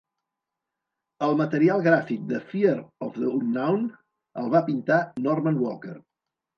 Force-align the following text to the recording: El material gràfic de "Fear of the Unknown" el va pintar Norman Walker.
El 1.27 1.37
material 1.41 1.83
gràfic 1.89 2.25
de 2.33 2.41
"Fear 2.55 2.73
of 3.09 3.13
the 3.21 3.31
Unknown" 3.37 3.87
el 4.45 4.53
va 4.59 4.67
pintar 4.75 5.03
Norman 5.31 5.65
Walker. 5.65 5.99